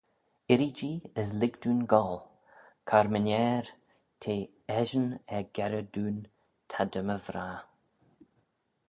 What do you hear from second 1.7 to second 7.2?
goll: cur-my-ner, t'eh eshyn er-gerrey dooin ta dy my